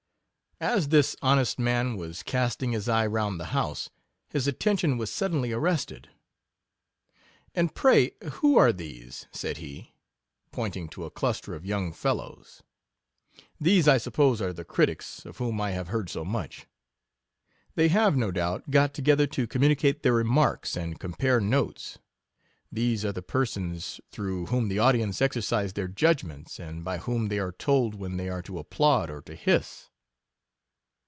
As 0.63 0.89
this 0.89 1.15
honest 1.23 1.57
man 1.57 1.97
was 1.97 2.21
casting 2.21 2.71
his 2.71 2.87
eye 2.87 3.07
round 3.07 3.39
the 3.39 3.45
house, 3.45 3.89
his 4.29 4.47
attention 4.47 4.95
was 4.95 5.11
suddenly 5.11 5.51
arrested. 5.51 6.09
And 7.55 7.73
pray, 7.73 8.11
who 8.33 8.57
are 8.57 8.71
these? 8.71 9.25
said 9.31 9.57
he, 9.57 9.95
pointing 10.51 10.87
to 10.89 11.03
a 11.03 11.09
cluster 11.09 11.55
of 11.55 11.65
young 11.65 11.91
fellows. 11.91 12.61
These, 13.59 13.87
1 13.87 14.01
suppose, 14.01 14.39
are 14.39 14.53
the 14.53 14.63
critics, 14.63 15.25
of 15.25 15.37
whom 15.37 15.59
I 15.59 15.71
have 15.71 15.87
heard 15.87 16.11
so 16.11 16.23
much. 16.23 16.67
They 17.73 17.87
have, 17.87 18.15
no 18.15 18.29
doubt, 18.29 18.69
got 18.69 18.93
together 18.93 19.25
to 19.25 19.47
communicate 19.47 20.03
their 20.03 20.13
remarks, 20.13 20.77
and 20.77 20.99
compare 20.99 21.41
notes; 21.41 21.97
these 22.71 23.03
are 23.03 23.11
the 23.13 23.23
persons 23.23 23.99
through 24.11 24.45
whom 24.45 24.67
the 24.69 24.77
audience 24.77 25.23
exercise 25.23 25.73
their 25.73 25.87
judgments, 25.87 26.59
and 26.59 26.85
by 26.85 26.99
whom 26.99 27.29
they 27.29 27.39
are 27.39 27.51
told 27.51 27.95
when 27.95 28.17
they 28.17 28.29
are 28.29 28.43
to 28.43 28.59
applaud 28.59 29.09
or 29.09 29.23
to 29.23 29.33
hiss. 29.33 29.87